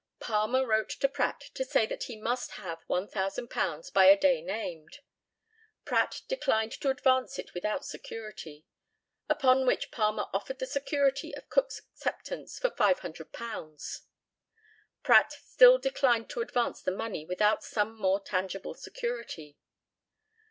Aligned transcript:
Palmer 0.19 0.65
wrote 0.65 0.89
to 0.89 1.07
Pratt 1.07 1.41
to 1.53 1.63
say 1.63 1.85
that 1.85 2.05
he 2.05 2.15
must 2.15 2.53
have 2.53 2.83
£1,000 2.89 3.93
by 3.93 4.05
a 4.05 4.17
day 4.19 4.41
named. 4.41 4.97
Pratt 5.85 6.23
declined 6.27 6.71
to 6.71 6.89
advance 6.89 7.37
it 7.37 7.53
without 7.53 7.85
security; 7.85 8.65
upon 9.29 9.63
which 9.63 9.91
Palmer 9.91 10.25
offered 10.33 10.57
the 10.57 10.65
security 10.65 11.35
of 11.35 11.49
Cook's 11.51 11.77
acceptance 11.77 12.57
for 12.57 12.71
£500. 12.71 14.01
Pratt 15.03 15.33
still 15.33 15.77
declined 15.77 16.31
to 16.31 16.41
advance 16.41 16.81
the 16.81 16.89
money 16.89 17.23
without 17.23 17.63
some 17.63 17.95
more 17.95 18.19
tangible 18.19 18.73
security. 18.73 19.55